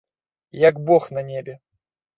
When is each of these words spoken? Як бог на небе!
Як 0.69 0.81
бог 0.89 1.07
на 1.19 1.23
небе! 1.31 1.59